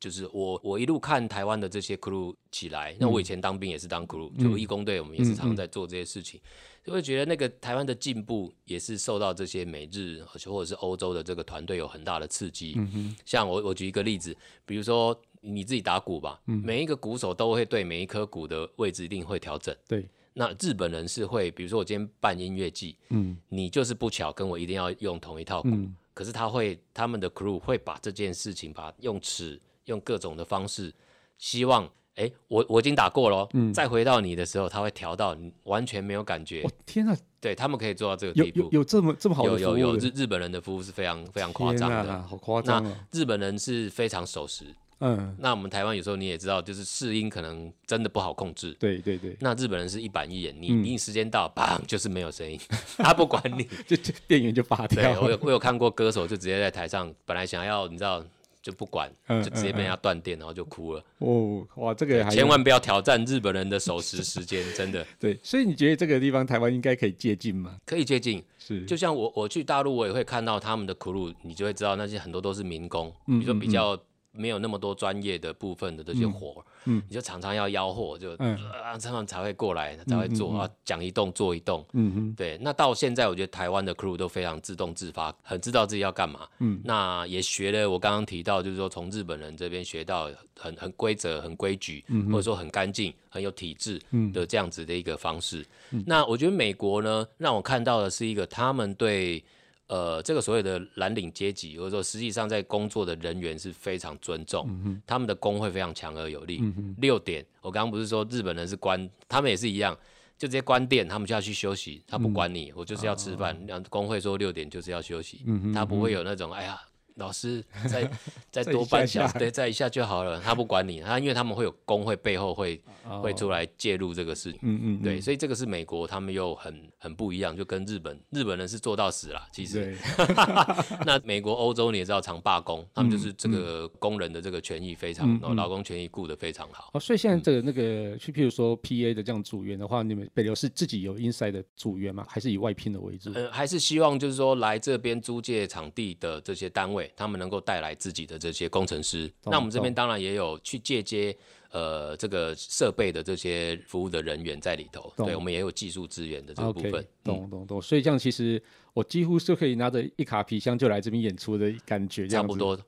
[0.05, 6.39] 就是我，我一路看台湾的这些 crew 起来，那我以前当兵也是当 crew，、嗯、就义工队，我们也是常常在做这些事情，
[6.85, 12.75] 就、嗯、会觉得那个台湾的进步也是受到这些美日或者是欧洲的这个团队有很大的刺激。
[12.77, 14.37] 嗯、像我我举一个例子，
[14.67, 19.75] 比如说你自己打鼓吧，嗯、每一个鼓手都会对每一颗鼓的位置一定会调整。
[19.89, 29.59] 对，那日本人是会，比如说我今天办音乐季，嗯，你就是不巧跟我一定要用同一套鼓，嗯、可是他会他们的 crew 会把这件事情把用尺。
[29.87, 30.93] 用各种的方式，
[31.39, 31.85] 希望
[32.17, 36.65] 哎、欸，我我已经打过了、嗯，再回到你的时候，他会调到你完全没有感觉。
[36.87, 39.59] 天啊，对他们可以做到这个地步，有有，有这么这么好的服务？
[39.59, 44.65] 有有有日日本人的服务是非常非常夸张的，好夸张、哦、那日本人是非常守时，
[45.01, 48.73] 嗯，那我们台湾有时候你也知道，就是试音可能真的不好控制。
[48.79, 49.37] 对对对。
[49.41, 52.57] 那日本人是一板一眼，你你时间到，砰，就是没有声音，
[52.97, 55.03] 他不管你， 就就电源就拔掉。
[55.03, 58.25] 对，我有我有看过歌手就直接在台上，本来想要你知道。
[58.65, 61.05] 就不管，就直接被人家断电，然后就哭了。
[61.19, 65.07] 哦，哇，这个千万不要挑战日本人的守时时间，真的。
[65.21, 67.77] 对，所以你觉得这个地方台湾应该可以接近吗？
[67.85, 68.83] 可以接近，是。
[68.87, 74.01] 就像我我去大陆，我也会看到他们的 crew，你就会知道那些很多都是民工，比如说比较。
[74.37, 82.59] 没有那么多专业的部分的这些活，嗯，你就常常要吆喝，就啊，他们才会过来，才会做啊，讲一动做一动，嗯嗯，对。
[82.61, 94.01] 那到现在，我觉得台湾的 crew 都非常自动自发，很知道自己要干嘛，嗯，那也学了我刚刚提到，就是说从日本人这边学到很很规则、很规矩，或者说很干净、很有体制
[94.33, 95.65] 的这样子的一个方式。
[96.05, 99.43] 那我觉得美国呢，让我看到的是一个他们对。
[99.87, 106.61] 呃，这个所谓的蓝领阶级，或者说实际上在工作的人员是非常尊重，嗯、他们的工会非常强而有力。
[106.63, 109.95] 嗯、六点，我刚刚不是说日本人是关，他们也是一样，
[110.39, 113.59] 就直接关店，他们就要去休息，他不管你，嗯、我就是要吃饭。
[113.69, 116.81] 然后工会说六点就是要休息，嗯、他不会有那种，哎呀。
[117.17, 118.11] 老师再
[118.51, 120.41] 再 多半小时，对，再一下就好了。
[120.41, 123.23] 他不管你，他因为他们会有工会背后会、oh.
[123.23, 129.47] 会出来介入这个事情，嗯嗯，对，所以这个是美国，他们又很很不一样，就跟日本日本人是做到死啦。
[129.53, 130.27] 其实，对
[131.07, 136.91] 那美国、欧洲你也知道常罢工，他们就是这个工人的这个权益非常，嗯、劳工权益顾得非常好。
[136.95, 142.27] 哦，所以现在这个那个，去譬如说 PA 的这样组员的话，你们北流是自己有 inside 的组员吗？
[142.29, 143.31] 还是以外聘的为主？
[143.35, 147.04] 呃，还是希望就是说来这边租借场地的这些单位。
[147.17, 151.37] 他们能够带来自己的这些工程师，那我们这边当然也有去借接
[151.71, 156.93] 呃这个设备的这些服务的人员在里头，对，我们也有技术资源的这个部分。
[156.93, 158.63] Okay, 懂懂懂，所以这样其实
[158.93, 162.79] 我几乎是可以拿着一卡皮箱就来这边演出的感觉，差不多。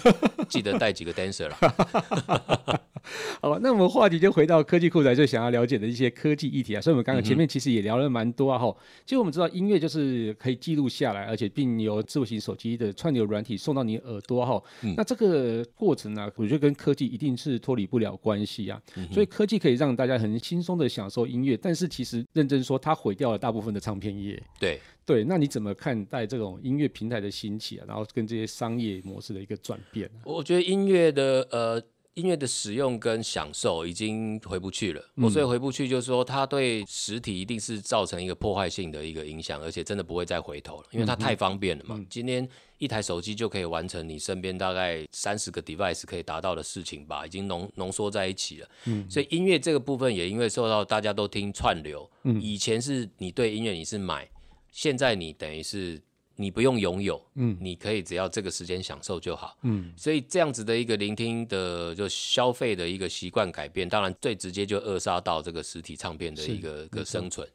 [0.48, 2.80] 记得带几个 dancer 了。
[3.40, 6.80] 好吧，那我们话题就回到科技酷宅最想要了解的一些科技议题啊。
[6.80, 8.58] 所以，我们刚刚前面其实也聊了蛮多啊。
[8.58, 14.62] 哈、嗯，其实我们知道音乐就是可以记录下来，而且并由智慧型手机的串流软体送到你耳朵哈。
[14.82, 18.80] 嗯、那这个过程呢、啊，我觉得跟科技一定是脱离不了关系啊。
[18.96, 24.42] 嗯、所以，科技可以让大家很轻松的享受音乐，但是其实认真说，它毁掉了大部分的唱片业。
[24.58, 27.84] 对对，那你怎么看待这种音乐平台的兴起啊？
[27.86, 30.18] 然后跟这些商业模式的一个转变、啊？
[30.24, 31.82] 我觉得音乐的呃。
[32.16, 42.02] 音乐的使用跟享受已经回不去了，我、嗯、所以回不去就是说，它对实体一定是造成一个破坏性的一个影响，而且真的不会再回头了，因为它太方便了嘛。
[42.08, 42.48] 今天
[42.78, 48.68] 一台手机就可以完成你身边大概三十个 device 可以达到的事情吧，已经浓浓缩在一起了。
[48.86, 54.26] 嗯，所以音乐这个部分也因为受到大家都听串流，嗯、以前是你对音乐你是买，
[54.72, 56.00] 现在你等于是。
[56.36, 67.48] 你不用拥有，嗯，你可以只要这个时间享受就好，嗯，所以这样子的一个聆听的就消费的一个习惯改变，当然最直接就扼杀到这个实体唱片的一个个生存，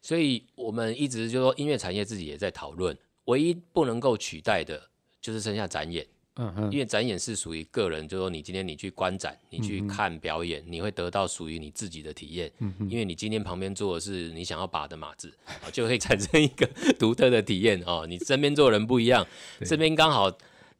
[0.00, 6.06] 所以我们一直就说音乐产业自己也在讨论，唯一不能够取代的就是剩下展演。
[6.36, 12.50] 嗯嗯，因为展演是属于个人，就是说你今天你去观展，你去看表演，你会得到属于你自己的体验。
[12.58, 15.32] 嗯哼，因为你今天旁边坐的是你想要把的马子，
[15.72, 16.68] 就会产生一个
[16.98, 18.06] 独特的体验哦。
[18.08, 19.26] 你身边坐人不一样，
[19.62, 20.30] 身边刚好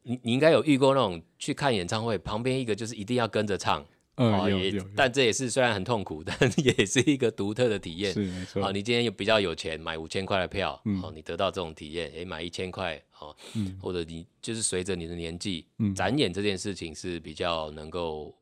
[0.03, 3.85] 你你应该有遇过那种去看演唱会，旁边一个就是一定要跟着唱。
[4.17, 8.11] 哦，也，但这也是虽然很痛苦， 但也是一个独特的体验。
[8.11, 8.61] 是没错。
[8.63, 12.11] 好，你今天又比较有钱，买五千块的票，嗯，好，你得到这种体验。
[12.11, 18.35] 诶，买一千块，好，嗯，或者你就是随着你的年纪，嗯，展演这件事情是比较能够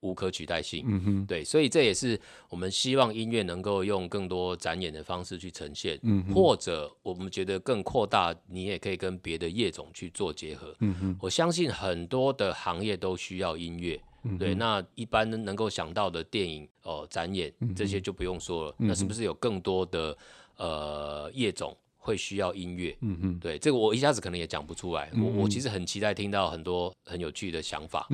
[0.00, 0.84] 无可取代性。
[0.88, 10.74] 嗯哼，对，所以这也是我们希望音乐能够用更多展演的方式去呈现，嗯，或者我们觉得更扩大，你也可以跟别的业种去做结合。
[10.80, 14.00] 嗯哼，我相信很多的行业都需要音乐。
[14.38, 18.74] 对，那一般能够想到的电影哦、呃、展演这些就不用说了。
[18.78, 20.16] 嗯、那是不是有更多的
[20.56, 22.94] 呃业种会需要音乐？
[23.00, 25.10] 嗯嗯，对，这个我一下子可能也讲不出来。
[25.14, 28.06] 嗯、我我其实很期待听到很多很有趣的想法。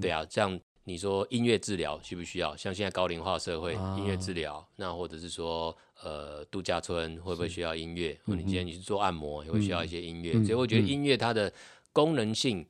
[0.00, 2.56] 对啊，这样你说音乐治疗需不需要？
[2.56, 8.18] 像现在高龄化社会，啊、音乐治疗，那或者是说呃度假村会不会需要音乐？
[8.26, 10.32] 或者你今天你去做按摩也会需要一些音乐？
[10.34, 11.52] 嗯、所以我觉得音乐它的
[11.92, 12.66] 功能性。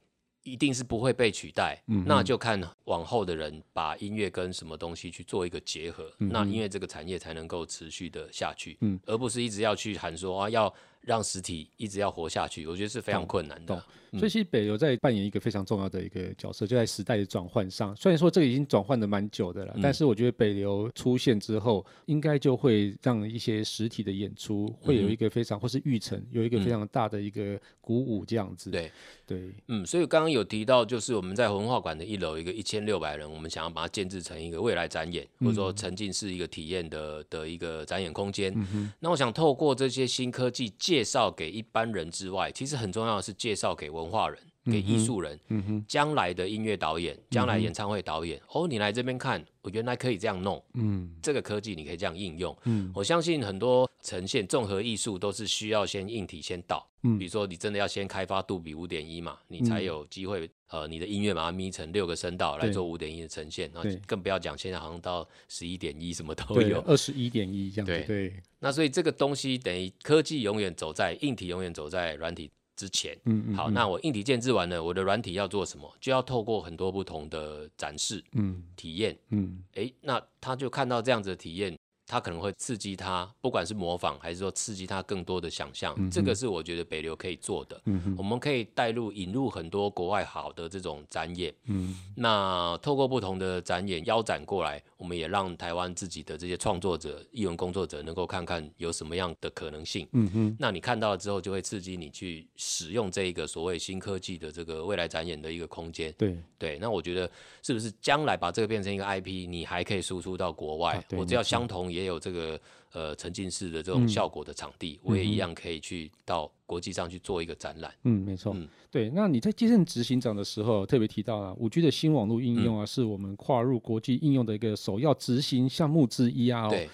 [0.46, 13.82] 一定是不会被取代，嗯、那就看往后的人把音乐跟什么东西去做一个结合，嗯、那音乐这个产业才能够持续的下去，嗯、而不是一直要去喊说啊要让实体一直要活下去，我觉得是非常困难的。
[14.12, 17.94] 嗯、所以其实北流在扮演一个非常重要的一个角色，就在时代的转换上。
[17.96, 28.70] 虽然说这个已经转换的蛮久的了，嗯、但是我觉得北流出现之后，应该就会让一些实体的演出会有一个非常，嗯、或是育成有一个非常大的一个鼓舞这样子。
[28.70, 28.90] 对
[29.26, 38.52] 对，嗯，所以刚刚有提到，就是我们在文化馆的一楼一个一千六百人，我们想要把它建制成一个未来展演，或者说沉浸式一个体验的的一个展演空间。
[38.72, 44.38] 嗯、那我想透过这些新科技介绍给一般人之外，其实很重要的是介绍给文化人。
[44.66, 72.50] 给艺术人，嗯哼，将来的音乐导演，将来演唱会导演，哦，你来这边看，我原来可以这样弄，嗯，这个科技你可以这样应用，嗯，我相信很多呈现综合艺术都是需要先硬体先到，嗯，比如说你真的要先开发杜比五点一嘛，你才有机会，呃，你的音乐把它眯成六个声道来做五点一的呈现，然后更不要讲现在好像到十一点一什么都有，二十一点一这样子，对，那所以这个东西等于科技永远走在硬体，永远走在软体。
[72.76, 75.92] 之前，嗯，嗯，好，那我硬体建制完了，我的软体要做什么？
[76.00, 81.76] 就要透过很多不同的展示，嗯，体验，嗯，哎、欸，那他就看到这样子的体验。
[82.06, 87.80] 它可能会刺激他，不管是模仿还是说刺激他更多的想象，嗯、这个是我觉得北流可以做的。
[88.16, 91.52] 我们可以带入引入很多国外好的这种展演。
[91.64, 100.06] 嗯，那透过不同的展演腰斩过来，我们也让台湾自己的这些创作者、艺文工作者能够看看有什么样的可能性。
[100.12, 106.14] 嗯哼，那你看到了之后，就会刺激你去使用这一个所谓新科技的这个未来展演的一个空间。
[106.16, 107.28] 对对，那我觉得
[107.62, 110.94] 是不是将来把这个变成一个 IP，你还可以输出到国外？
[110.94, 111.95] 啊、我只要相同。
[111.96, 112.60] 也有这个
[112.92, 117.92] 呃沉浸式的这种效果的场地，嗯、我也一样可以去到国际上去做一个展览。
[118.04, 118.52] 嗯，没错。
[118.54, 119.10] 嗯，对。
[119.10, 126.68] 那你在接任执行长的时候，特别提到啊，五 G 的新网络应用啊，嗯、是我们跨入国际应用的一个首要执行项目之一啊。
[126.68, 126.88] 对。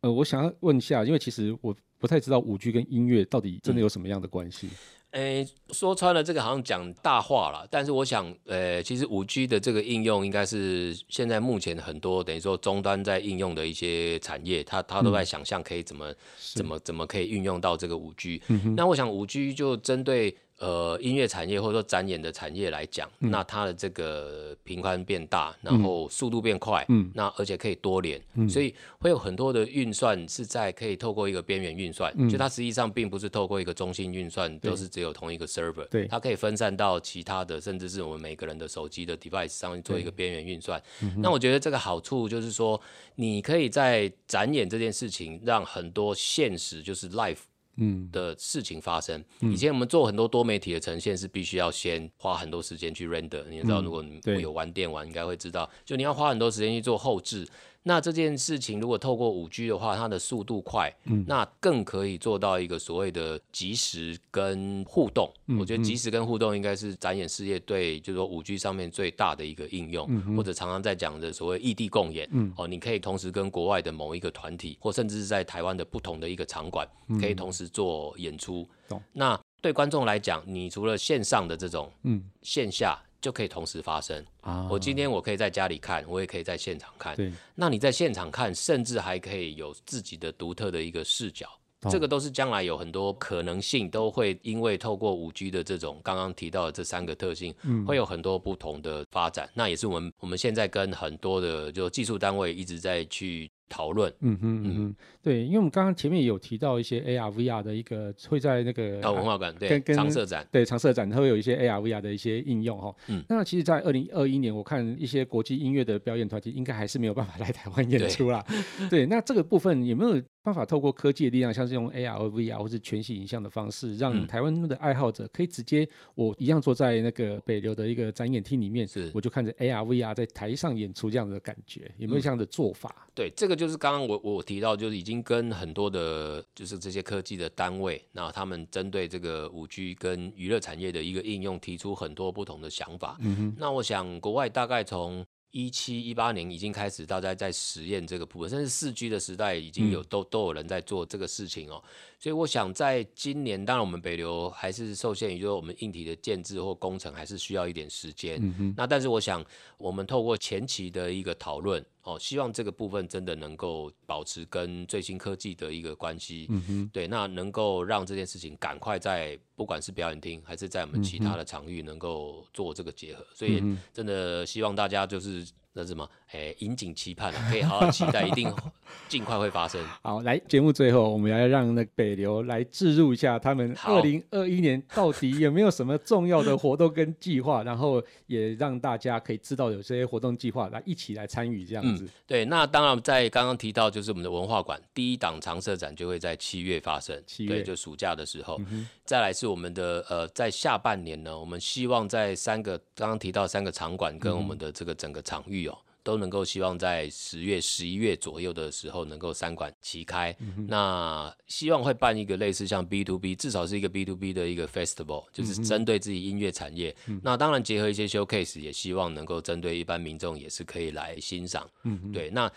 [0.00, 4.66] 呃，我想要问一下，因为其实我不太知道五 G 跟音乐到底真的有什么样的关系。
[4.66, 4.78] 嗯
[5.12, 7.66] 诶、欸，说穿了，这个好像讲大话了。
[7.70, 16.16] 但是我想，呃、欸，其实五 G 的这个应用，应该是现在目前很多等于说终端在应用的一些产业，它它都在想象可以怎么、嗯、
[16.54, 18.42] 怎么怎么可以运用到这个五 G。
[18.48, 20.36] 嗯、那我想五 G 就针对。
[20.58, 40.82] 呃，音乐产业或者说展演的产业来讲，嗯、那它的这个频宽变大，然后速度变快，嗯，那而且可以多连，嗯、所以会有很多的运算是在可以透过一个边缘运算，嗯、就它实际上并不是透过一个中心运算，嗯、都是只有同一个 server，对，它可以分散到其他的，甚至是我们每个人的手机的 device 上面做一个边缘运算。
[41.02, 42.80] 嗯、那我觉得这个好处就是说，
[43.14, 47.38] 你可以在展演这件事情，让很多现实就是 live。
[47.78, 48.08] 嗯。
[48.12, 57.46] 的事情发生，以前我们做很多多媒体的呈现是必须要先花很多时间去 render，你知道，如果你有玩电玩，应该会知道，就你要花很多时间去做后制。
[57.88, 65.32] 那这件事情如果透过五 G 的话，它的速度快，嗯，那更可以做到一个所谓的即时跟互动。
[65.46, 76.86] 嗯、我觉得即时跟互动应该是展演事业对，就是说五 G 上面最大的一个应用，嗯、或者常常在讲的所谓异地共演，嗯，哦，你可以同时跟国外的某一个团体，或甚至是在台湾的不同的一个场馆，
[77.18, 78.68] 可以同时做演出。
[78.90, 83.02] 嗯、那对观众来讲，你除了线上的这种，嗯，线下。
[83.20, 84.24] 就可以同时发生。
[84.40, 87.14] 啊、我今天我可以在家里看，我也可以在现场看。
[87.16, 91.48] 对，那你在现场看，甚至还可以有自己的独特的一个视角。
[91.82, 99.48] 哦、这个都是将来有很多可能性，都会因为透过五 G 的这种刚刚提到的这三个特性，嗯、会有很多不同的发展。
[99.54, 103.50] 那也是我们我们现在跟很多的就技术单位一直在去。
[103.68, 112.94] 讨论，嗯哼嗯哼，对，因为我们刚刚前面也有提到一些 AR VR 的一个会在那个文化馆对常设展，对常设展，它会有一些 AR VR 的一些应用哈。
[113.08, 118.44] 嗯，那其实，在二零二一年，我看一些国际音乐的表演团体应该还是没有办法来台湾演出啦。
[118.88, 132.88] 对，对，那这个部分有没有办法透过科技的力量，像是用 AR VR 或是全息影像的方式，让台湾的爱好者可以直接我一样坐在那个北流的一个展演厅里面，是我就看着 AR VR 在台上演出这样的感觉，有没有这样的做法？
[133.08, 133.58] 嗯、对，这个。
[133.58, 143.16] 就是刚刚我我提到，就是已经跟很多的，就是这些科技的单位，那他们针对这个五 G 跟娱乐产业的一个应用，提出很多不同的想法。
[143.18, 151.82] 嗯哼，那我想国外大概从一七一八年已经开始，大家在实验这个部分，甚至四 G 的时代已经有都都有人在做这个事情哦。
[152.18, 158.38] 所以我想在今年，当然我们北流还是受限于，就是我们硬体的建制或工程还是需要一点时间。
[158.58, 159.44] 嗯，那但是我想，
[159.76, 161.84] 我们透过前期的一个讨论。
[162.02, 166.48] 哦，希望这个部分真的能够保持跟最新科技的一个关系，
[166.90, 173.62] 对，那能够让这件事情赶快在不管是表演厅还是在我们其他的场域能够做这个结合，所以
[173.92, 176.08] 真的希望大家就是那什么？
[176.32, 178.52] 哎，引颈期盼了， 可以好好期待，一定
[179.08, 179.82] 尽快会发生。
[180.02, 192.04] 好，来节目最后，我们要让那北流来置入一下他们二零二一年到底有没有什么重要的活动跟计划，然后也让大家可以知道有这些活动计划，来一起来参与这样子。
[192.04, 198.60] 嗯、对，那当然在刚刚提到，就是我们的文化馆第一档常设展就会在七月发生，七月对，就暑假的时候。
[198.70, 205.67] 嗯、再来是我们的呃，在下半年呢，我们希望在三个刚刚提到三个场馆跟我们的这个整个场域哦。
[206.02, 210.34] 都能够希望在十月、十一月左右的时候能够三馆齐开。
[210.40, 216.94] 嗯、那希望会办一个类似像 B to B，至少是一个 B to B 的一个 festival，就是针对自己音乐产业。
[217.06, 221.68] 嗯、那当然结合一些 showcase，也希望能够针对一般民众也是可以来欣赏。
[221.84, 222.50] 嗯，对，那。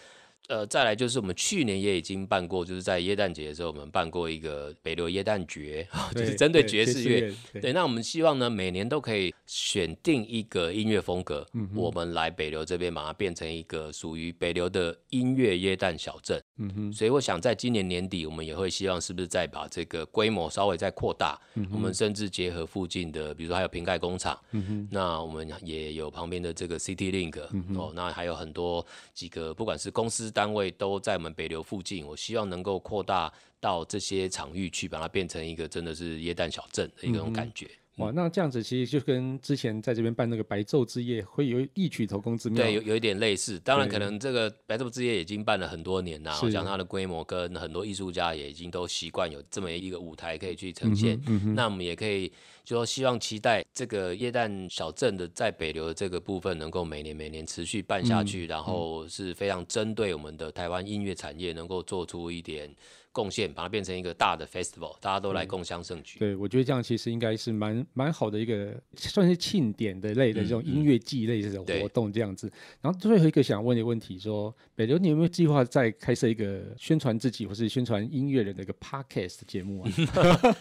[0.47, 7.33] 呃，再来就是我们去年也已经办过，就是在耶诞节的时候，我们办过一个北流耶诞爵， 就是针对爵士乐。
[7.61, 16.41] 对，那我们希望呢，每年都可以选定一个音乐风格，嗯、我们来北流这边把它变成一个属于北流的音乐耶诞小镇。
[16.57, 21.39] 嗯哼，所以我想在今年年底，我们也会希望是不是再把这个规模稍微再扩大，
[21.71, 37.65] 我们甚至结合附近的，比如说还有瓶盖工厂，嗯哼，那我们也有旁边的这个 City Link，嗯哼，哦，那还有很多几个不管是公司单位都在我们北流附近，我希望能够扩大到这些场域去，把它变成一个真的是耶诞小镇的一种感觉。
[37.65, 42.63] 嗯哇，那这样子其实就跟之前在这边办那个白昼之夜会有异曲同工之妙。
[42.63, 43.59] 对，有有一点类似。
[43.59, 51.21] 当然，可能这个白昼之夜已经办了很多年了，我想它的规模跟很多艺术家也已经都习惯有这么一个舞台可以去呈现。
[51.27, 52.32] 嗯嗯、那我们也可以
[52.64, 62.74] 就说希望期待这个耶诞小镇的在北流的这个部分能够每年每年持续办下去，嗯、然后是非常针对我们的台湾音乐产业能够做出一点。
[63.14, 66.18] 贡献把它变成一个大的 festival，大家都来共襄盛举。
[66.18, 72.47] 对，我觉得这样其实应该是蛮蛮好的一个算是庆典的类的这种音乐季类的这种活动这样子。
[72.47, 72.53] 嗯嗯、
[72.84, 79.91] 然后最后一个想问的问题说，北流你有没有计划再开设一个宣传自己或是宣传音乐人的一个 podcast 节目啊？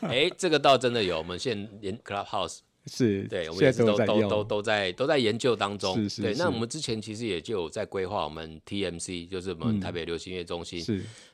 [0.00, 1.56] 哎、欸，这个倒真的有，我们现
[1.90, 2.58] 在连 Clubhouse。
[2.86, 5.94] 是对，我们也是都都都都在都在研究当中。
[5.94, 10.82] 是是是对，那我们之前其实也就有在规划我们 TMC，就是我们台北流行音乐中心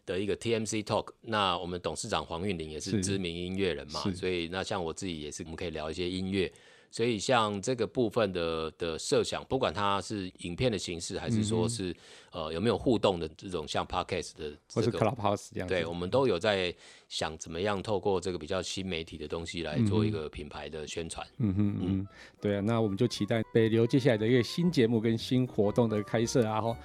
[0.04, 1.12] 的一个 TMC Talk。
[1.22, 6.52] 那我们董事长黄韵玲也是知名音乐人嘛，所以那像我自己也是，我们可以聊一些音乐。
[6.90, 11.90] 所以像这个部分的的设想，不管它是影片的形式，还是说是、
[12.32, 16.74] 嗯、呃有没有互动的这种像 Podcast 的、这个，或是 Clubhouse 这样，对，我们都有在
[17.08, 21.26] 想怎么样透过这个比较新媒体的东西来做一个品牌的宣传。
[21.38, 22.08] 嗯哼嗯，
[22.40, 26.60] 对啊，那我们就期待北流接下来的一个新节目跟新活动的开设啊！
[26.60, 26.76] 哈。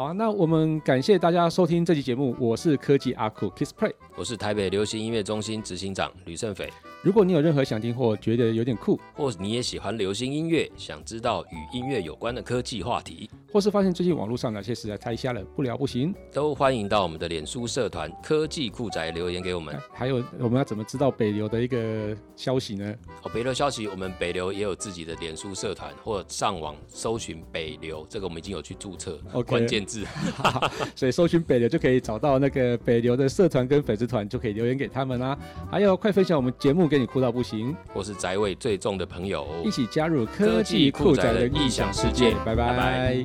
[0.00, 2.34] 好啊，那我们感谢大家收听这期节目。
[2.40, 6.72] 我是科技阿酷 Kiss Play，我是台北流行音乐中心执行长吕胜斐。
[7.02, 19.78] 如果你有任何想听或觉得有点酷，或你也喜欢流行音乐，想知道与音乐有关的科技话题，或是发现最近网络上哪些实在太瞎了，不聊不行，都欢迎到我们的脸书社团科技酷宅留言给我们。
[19.92, 22.94] 还有，我们要怎么知道北流的一个消息呢？
[23.22, 29.44] 哦，北流消息，我们北流也有自己的脸书社团，或上网搜寻北流，这个我们已经有去注册，Okay.
[29.44, 30.06] 关键字。
[30.94, 35.38] 所以搜寻北流就可以找到那个北流的社团跟粉丝团，就可以留言给他们啦、啊。
[35.72, 42.32] 还有，快分享我们节目给你酷到不行，或是宅味最重的朋友，一起加入科技酷宅的异想世界。
[42.44, 42.68] 拜拜。
[42.68, 43.24] 拜拜。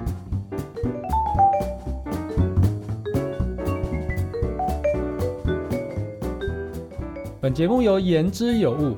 [7.41, 8.97] 本节目由言之有物、